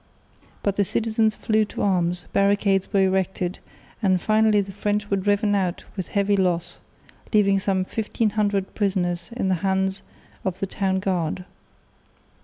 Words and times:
But 0.63 0.77
the 0.77 0.83
citizens 0.83 1.35
flew 1.35 1.63
to 1.65 1.83
arms; 1.83 2.25
barricades 2.33 2.91
were 2.91 3.01
erected; 3.03 3.59
and 4.01 4.19
finally 4.19 4.59
the 4.61 4.71
French 4.71 5.11
were 5.11 5.17
driven 5.17 5.53
out 5.53 5.85
with 5.95 6.07
heavy 6.07 6.35
loss, 6.35 6.79
leaving 7.31 7.59
some 7.59 7.83
1500 7.83 8.73
prisoners 8.73 9.29
in 9.33 9.47
the 9.47 9.53
hands 9.61 10.01
of 10.43 10.59
the 10.59 10.65
town 10.65 11.01
guard. 11.01 11.45